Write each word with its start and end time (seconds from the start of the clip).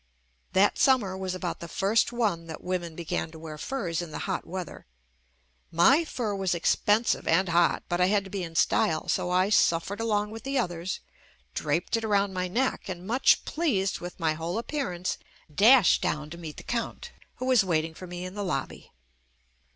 That 0.53 0.79
summer 0.79 1.15
was 1.15 1.35
about 1.35 1.59
the 1.59 1.67
first 1.67 2.11
one 2.11 2.47
that 2.47 2.63
women 2.63 2.95
began 2.95 3.29
to 3.29 3.37
wear 3.37 3.59
furs 3.59 4.01
in 4.01 4.09
the 4.09 4.25
hot 4.25 4.47
weather. 4.47 4.87
My 5.71 6.05
fur 6.05 6.33
was 6.33 6.55
expensive 6.55 7.27
and 7.27 7.49
hot, 7.49 7.83
but 7.87 7.97
JUST 7.97 8.07
ME 8.07 8.11
I 8.11 8.15
had 8.15 8.23
to 8.23 8.29
be 8.31 8.41
in 8.41 8.55
style 8.55 9.07
so 9.07 9.29
I 9.29 9.49
suffered 9.51 10.01
along 10.01 10.31
with 10.31 10.41
the 10.41 10.57
others, 10.57 11.01
draped 11.53 11.97
it 11.97 12.03
around 12.03 12.33
my 12.33 12.47
neck 12.47 12.89
and 12.89 13.05
much 13.05 13.45
pleased 13.45 13.99
with 13.99 14.19
my 14.19 14.33
whole 14.33 14.57
appearance 14.57 15.19
dashed 15.53 16.01
down 16.01 16.31
to 16.31 16.37
meet 16.39 16.57
the 16.57 16.63
Count, 16.63 17.11
who 17.35 17.45
was 17.45 17.63
waiting 17.63 17.93
for 17.93 18.07
me 18.07 18.25
in 18.25 18.33
the 18.33 18.41
lobby. 18.43 18.89